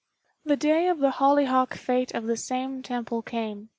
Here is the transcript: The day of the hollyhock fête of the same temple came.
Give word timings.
The 0.45 0.57
day 0.57 0.87
of 0.87 0.97
the 0.97 1.11
hollyhock 1.11 1.75
fête 1.75 2.15
of 2.15 2.25
the 2.25 2.35
same 2.35 2.81
temple 2.81 3.21
came. 3.21 3.69